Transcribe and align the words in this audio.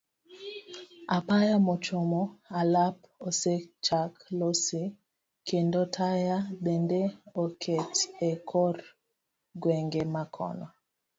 Apaya 1.17 1.55
mochomo 1.67 2.21
alap 2.59 2.97
osechak 3.27 4.13
losi 4.39 4.81
kendo 5.47 5.81
taya 5.95 6.37
bende 6.63 7.01
oket 7.43 7.93
e 8.29 8.31
kor 8.49 8.77
gwenge 9.61 10.01
makono. 10.15 10.65